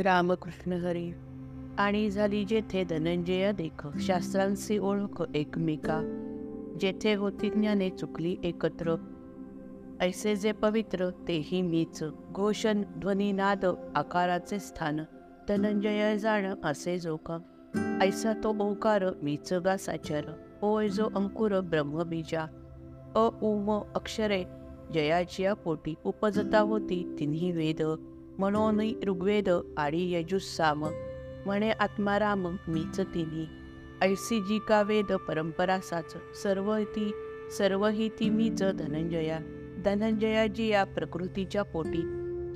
[0.00, 1.10] रामकृष्ण हरी
[1.78, 6.16] आणि झाली जेथे धनंजय देख शास्त्रांची ओळख एकमेका.
[6.80, 8.96] जेथे होती ज्ञाने चुकली एकत्र.
[10.00, 12.04] ऐसे जे पवित्र तेही मीच.
[12.32, 15.00] घोषण ध्वनी नाद आकाराचे स्थान.
[15.48, 17.38] धनंजय जाण असे जोका
[18.02, 20.22] ऐसा तो ओंकार मीच गा साचर.
[20.62, 22.42] ओय जो अंकुर ब्रह्मबीजा
[23.16, 24.44] अ उम अक्षरे.
[24.94, 27.82] जयाचिया पोटी उपजता होती तिन्ही वेद.
[28.40, 30.84] म्हणून ऋग्वेद आणि यजुस्साम
[31.46, 33.46] म्हणे आत्माराम मीच तिन्ही.
[34.02, 37.12] ऐसी जी का वेद परंपरा साच सर्व ती
[37.58, 39.38] सर्व ही ती मीच धनंजया.
[39.84, 42.02] धनंजया जी या प्रकृतीच्या पोटी.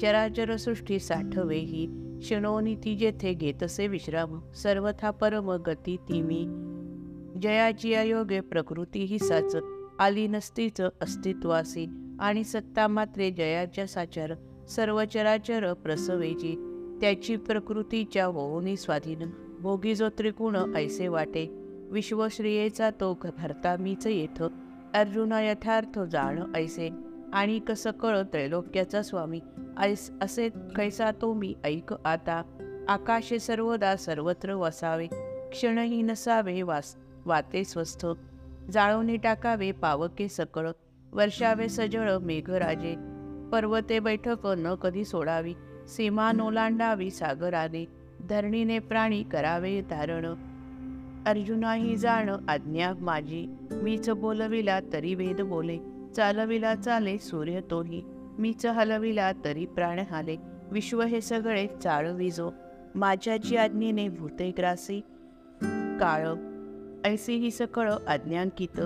[0.00, 1.86] चराचर सृष्टी साठवे ही.
[2.22, 6.44] शिणोनी ती जेथे घेतसे विश्राम सर्वथा परम गती ती मी
[7.42, 9.56] जयाची योगे प्रकृती ही साच
[9.98, 11.86] आली नसतीच अस्तित्वासी.
[12.20, 14.32] आणि सत्ता मात्रे जयाच्या साचार
[14.68, 16.70] सर्व चराचर प्रसवेची
[17.00, 19.18] त्याची प्रकृतीच्या होऊनी स्वाधीन.
[19.60, 21.46] भोगी जो त्रिगुण ऐसे वाटे
[21.90, 24.42] विश्वश्रियेचा तो भरता मीच येथ.
[24.94, 26.90] अर्जुना यथार्थ जाण ऐसे
[27.32, 29.40] आणि कस कळ त्रैलोक्याचा स्वामी.
[29.78, 32.42] ऐस असे कैसा तो मी ऐक आता.
[32.88, 35.06] आकाशे सर्वदा सर्वत्र वसावे
[35.52, 38.06] क्षणही नसावे वास वाते स्वस्थ.
[38.70, 40.68] जाळवणी टाकावे पावके सकळ
[41.12, 43.13] वर्षावे सजळ मेघराजे.
[43.54, 45.54] पर्वते बैठक न कधी सोडावी.
[45.88, 47.86] सीमा नोलांडावी सागराने.
[48.28, 50.26] धरणीने प्राणी करावे धारण
[51.26, 53.46] अर्जुनाही जाण आज्ञा माझी.
[53.70, 55.78] मीच बोलविला तरी वेद बोले.
[56.16, 58.02] चालविला चाले सूर्य तोही.
[58.38, 60.36] मीच हलविला तरी प्राण हाले.
[60.70, 62.50] विश्व हे सगळे चाळविजो
[62.94, 65.00] माझ्याची आज्ञेने भूते ग्रासी.
[66.00, 66.26] काळ.
[67.08, 68.80] ऐसी ही सकळ आज्ञांकित.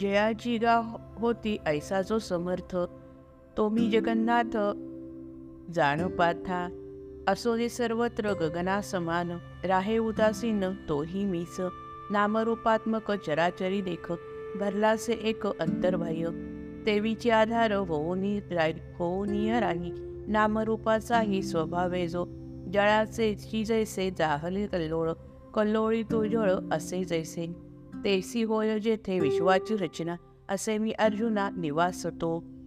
[0.00, 2.76] जयाची गा होती ऐसा जो समर्थ.
[3.68, 4.56] मी जगन्नाथ
[5.74, 6.68] जाण पाथा
[7.28, 9.30] असो दे सर्वत्र गगना समान
[9.64, 11.60] राहे उदासीन तोही मीच
[12.10, 14.12] नामरूपात्मक चराचरी देख
[14.60, 16.30] भरलासे एक अंतर्बाह्य
[16.84, 19.92] देवीची आधार होऊनी राय होऊनीय राही
[20.28, 22.24] नामरूपाचाही स्वभावे जो
[22.72, 25.12] जळाचे ची जैसे जाहले कल्लोळ
[25.54, 27.46] कल्लोळी तुझळ असे जैसे
[28.04, 30.16] तेसी होय जेथे विश्वाची रचना
[30.48, 32.59] असे मी अर्जुना निवासतो.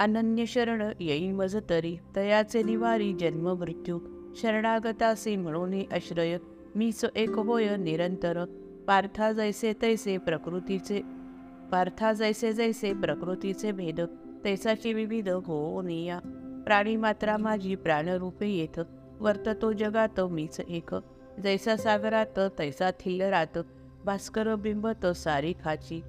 [0.00, 1.96] अनन्य शरण येई मज तरी.
[2.16, 3.98] तयाचे निवारी जन्म मृत्यू.
[4.36, 6.38] शरणागतासी म्हणून आश्रय.
[6.74, 8.44] मीच एक होय निरंतर.
[8.86, 11.02] पार्था जैसे तैसे प्रकृतीचे.
[11.72, 14.00] पार्था जैसे जैसे प्रकृतीचे भेद.
[14.44, 16.20] तैसाची विविध हो निया
[16.64, 18.80] प्राणी मात्रा माझी प्राणरूपे येत.
[19.20, 20.94] वर्ततो जगात मीच एक.
[21.42, 23.58] जैसा सागरात तैसा थिल्लरात
[24.04, 26.02] भास्कर बिंबत सारी खाची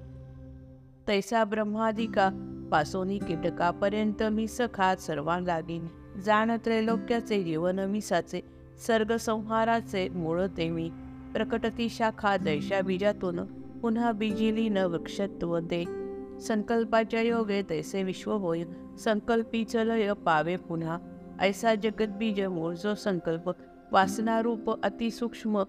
[1.06, 2.28] तैसा ब्रह्मादिका
[2.70, 5.86] पासोनी कीटकापर्यंत मी सखा सर्वां लागीन.
[6.24, 8.40] जाण त्रैलोक्याचे जीवन मिसाचे
[8.86, 10.88] सर्ग संहाराचे मूळ ते मी.
[11.34, 13.40] प्रकटती शाखा दैशा बीजातून
[13.80, 15.84] पुन्हा बीजिलीन वृक्षत्व दे
[16.40, 18.64] संकल्पाच्या योगे तैसे विश्व होय
[18.98, 20.98] संकल्पी चलय पावे पुन्हा.
[21.40, 23.50] ऐसा जगतबीज मूळ जो संकल्प
[23.92, 25.62] वासनारूप अतिसूक्ष्म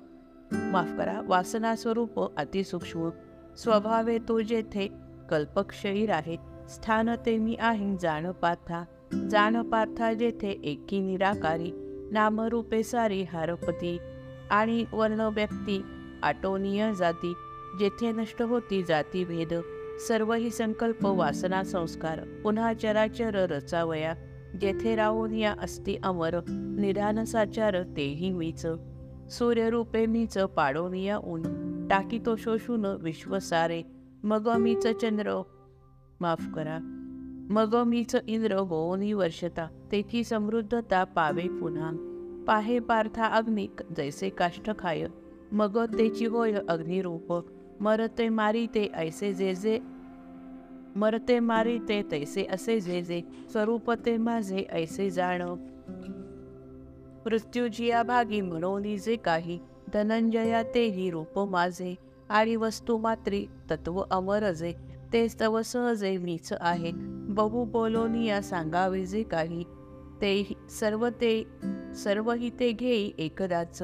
[0.72, 3.10] माफ करा वासना स्वरूप अतिसूक्ष्म
[3.58, 4.88] स्वभावे तो जेथे
[5.32, 6.38] कल्पक्षयी आहे
[6.70, 8.84] स्थान ते मी आहे जाण पाथा
[9.32, 11.72] जाण पाथा जेथे एकी निराकारी
[12.12, 13.98] नामरूपे सारी हारपती
[14.52, 15.82] आणि वर्ण व्यक्ती
[16.24, 17.34] आटोनीय जाती
[17.80, 19.54] जेथे नष्ट होती जाती भेद
[20.08, 24.14] सर्व ही संकल्प वासना संस्कार पुन्हा चराचर रचावया
[24.62, 28.66] जेथे राहून या अस्ति अमर निधान साचार तेही मीच.
[29.30, 31.42] सूर्यरूपे मीच पाडोनिया ऊन
[31.92, 33.82] टाकी तो शोषून विश्व सारे
[34.26, 35.44] मग मीच चंद्र.
[36.22, 36.80] माफ करा.
[37.54, 41.92] मग मीच इंद्र होऊनी वर्षता तेथी समृद्धता पावे पुन्हा.
[42.48, 45.08] पाहे पार्था अग्नी जैसे काष्ठ खाय.
[45.54, 47.46] मग तेची होय अग्निरूप.
[47.82, 49.80] मरते मारी ते ऐसे जे जे.
[50.96, 53.22] मरते मारी ते तैसे असे जे जे.
[53.52, 55.42] स्वरूप ते माझे ऐसे जाण.
[57.26, 59.60] मृत्यूजिया भागी म्हणून जे काही.
[59.94, 62.11] धनंजया तेही रूप माझे.
[62.32, 64.74] आणि वस्तू मात्री तत्व अमरजे
[65.14, 66.92] ते तव सहजे मीच आहे.
[67.30, 69.64] बहु बोलोनिया सांगावे जे काही.
[70.22, 71.48] ते सर्व ते
[71.96, 73.84] सर्वही ते घेई एकदाच.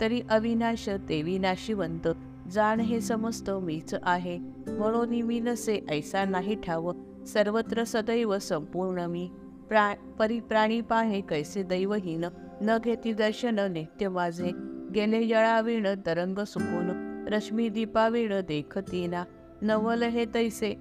[0.00, 2.08] तरी अविनाश ते विनाशिवंत.
[2.52, 4.38] जाण हे समस्त मीच आहे.
[4.68, 6.92] म्हणून मी नसे ऐसा नाही ठाव.
[7.26, 9.30] सर्वत्र सदैव संपूर्ण मी.
[9.68, 12.24] प्रा परिप्राणी पाहे कैसे दैवहीन.
[12.60, 14.50] न घेती दर्शन नित्य माझे.
[14.94, 17.03] गेले जळाविण तरंग सुकून.
[17.28, 19.24] रश्मी दीपावीण देखतीना
[19.62, 20.74] नवल हे तैसे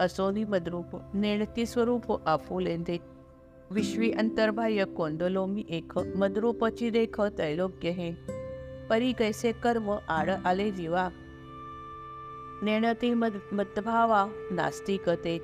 [0.00, 2.98] असोनी मद्रूप नेणती स्वरूप आफुलेंदे.
[3.70, 8.12] विश्वी अंतर्बाह्य कोंदलो मी एक मद्रूपची देख तैलोक्य हे.
[8.90, 11.08] परी कैसे कर्म आड आले जीवा.
[12.62, 15.38] नेणती मद मदभावा नास्तिकते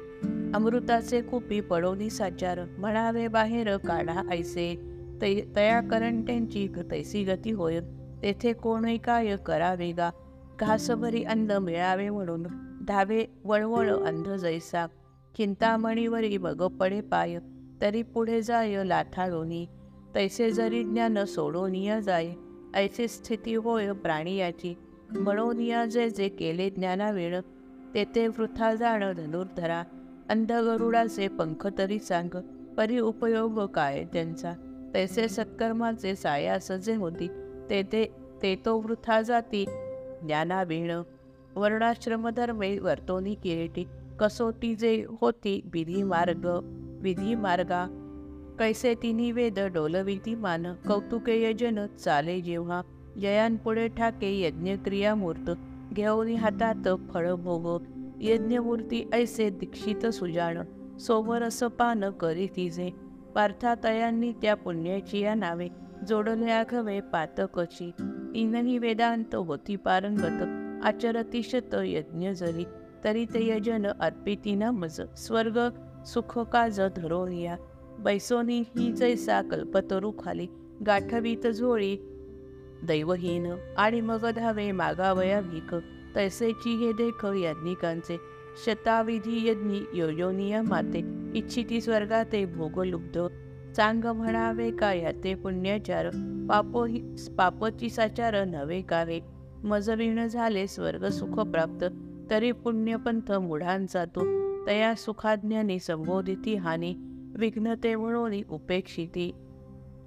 [0.54, 4.90] अमृताचे कुपी पडोनी साचार म्हणावे बाहेर काढा ऐसे.
[5.22, 7.80] तै तया करंट्यांची तैसी गती होय
[8.22, 10.10] तेथे कोणी काय करावे गा.
[10.60, 12.46] घासभरी अन्न मिळावे म्हणून
[12.88, 14.86] धावे वळवळ अंध जैसा.
[15.36, 17.38] चिंतामणीवरी बग पडे पाय
[17.80, 19.66] तरी पुढे जाय लाथाळोनी
[20.14, 22.32] तैसे जरी ज्ञान सोडोनिया जाय
[22.74, 24.74] ऐसी स्थिती होय प्राणियाची.
[25.10, 27.40] म्हणूनिया जे जे केले ज्ञानावेळ
[27.94, 29.82] तेथे वृथा जाण धनुर्धरा.
[30.28, 32.36] अंध गरुडाचे पंख तरी सांग
[32.76, 34.52] परी उपयोग काय त्यांचा?
[34.94, 37.28] तैसे सत्कर्माचे सायास जे होती
[37.70, 38.04] तेथे
[38.42, 39.64] ते तो वृथा जाती.
[40.22, 40.90] ज्ञानावीण
[41.56, 43.84] वर्णाश्रमधर्मे वर्तोनी किरीटी
[44.20, 46.46] कसोटी जे होती विधी मार्ग
[47.02, 47.86] विधी मार्गा
[48.58, 52.82] कैसे तिन्ही वेद डोलविती मान कौतुके यजन चाले जेव्हा.
[53.20, 55.50] जयांपुढे ठाके यज्ञक्रिया मूर्त
[55.92, 57.84] घेऊन हातात फळ भोग
[58.20, 60.62] यज्ञमूर्ती ऐसे दीक्षित सुजाण
[60.98, 62.90] सोमरस पान करी तिजे
[63.34, 65.68] पार्थातयांनी त्या पुण्याची या नावे
[66.08, 67.90] जोडल्या आघवे पातकची.
[68.34, 70.42] तीनही वेदांत होती पारंगत
[70.86, 72.64] आचरती शत यज्ञ जरी
[73.04, 75.58] तरी ते यजन अर्पिती मज स्वर्ग
[76.06, 77.56] सुख काज धरोनिया
[77.98, 80.46] बैसोनी ही जैसा कल्पतरू खाली
[80.86, 81.96] गाठवीत झोळी
[82.82, 83.46] दैवहीन
[83.78, 85.74] आणि मग धावे मागावया भीक
[86.14, 88.16] तैसेची हे देख यज्ञिकांचे
[88.64, 91.02] शताविधी यज्ञी योजोनिया माते
[91.34, 93.18] इच्छिती स्वर्गाते भोगलुब्ध
[93.76, 96.06] चांग म्हणावे का याते पुण्याचार?
[96.48, 98.44] पापो हि पापची साचार
[98.88, 99.20] कावे.
[99.64, 101.84] मजविण झाले स्वर्ग सुख प्राप्त.
[102.30, 104.20] तरी पुण्यपंथ मुढांचा तो.
[104.66, 106.94] तया सुखाज्ञाने संबोधिती हानी.
[107.36, 109.34] विघ्नते म्हणून उपेक्षिती.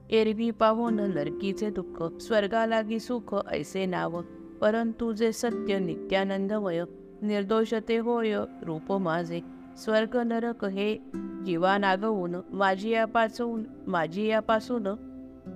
[0.10, 2.22] एरवी पाहून नरकीचे दुःख.
[2.22, 4.22] स्वर्गालागी सुख ऐसे नाव.
[4.62, 6.82] परंतु जे सत्य नित्यानंदमय.
[7.22, 9.63] निर्दोषते होय रूप माझे.
[9.78, 10.98] स्वर्ग नरक हे
[11.46, 14.88] जीवा नागवून माझी यापासून माझी यापासून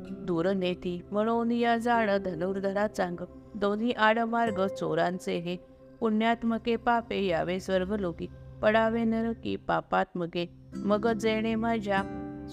[0.10, 1.02] दूर नेती.
[1.12, 3.24] म्हणून या जाण धनुर्धरा चांग
[3.56, 5.58] दोन्ही आडमार्ग चोरांचे हे.
[6.00, 8.28] पुण्यात्मके पापे यावे स्वर्गलोकी.
[8.62, 10.50] पडावे नरकी पापात्मके.
[10.76, 12.04] मग जेणे माझ्या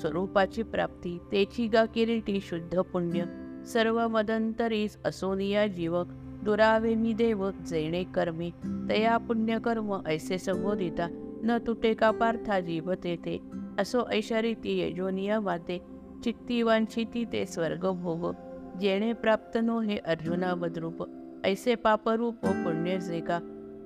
[0.01, 1.19] स्वरूपाची प्राप्ती.
[1.33, 3.25] तेची गा किरीटी शुद्ध पुण्य.
[3.67, 6.03] सर्व मदंतरीस असोनिया जीव
[6.45, 8.51] दुरावे मी देव जेणे कर्मी.
[8.91, 11.21] तया पुण्यकर्म ऐसे संबोधिता.
[11.45, 13.41] न तुटे का पार्था जीव तेथे
[13.79, 15.79] असो ऐशारीती जो वाते
[16.25, 18.35] चित्ती वांछिती ते स्वर्ग भोग.
[18.81, 21.09] जेणे प्राप्त नो हे अर्जुना मद्रूप
[21.45, 23.39] ऐसे पापरूप हो पुण्य जे का.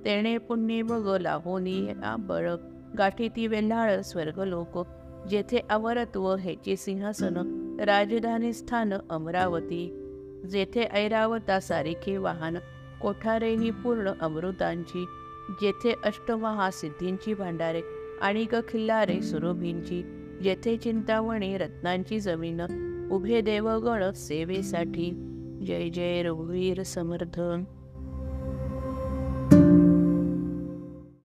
[0.05, 1.87] तेणे पुण्य मग लाहोनी
[2.19, 2.49] बळ.
[2.97, 4.87] गाठीती वेल्हाळ स्वर्ग लोक.
[5.29, 7.37] जेथे अवरत्व हेचे सिंहासन
[7.85, 10.05] राजधानी स्थान अमरावती.
[10.51, 12.57] जेथे ऐरावता सारिखे वाहन
[13.01, 15.05] कोठारेही पूर्ण अमृतांची.
[15.61, 17.81] जेथे अष्टमहासिद्धींची भांडारे
[18.21, 20.01] आणि ग खिल्लारे सुरभींची
[20.43, 22.61] जेथे चिंतामणी रत्नांची जमीन
[23.11, 25.25] उभे देवगण सेवेसाठी.
[25.67, 27.41] जय जय रघुवीर समर्थ.